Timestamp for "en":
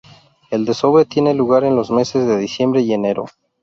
1.63-1.75